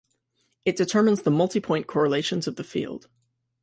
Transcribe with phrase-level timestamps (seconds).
[0.65, 1.29] It determines all the
[1.59, 3.07] multipoint correlations of the field.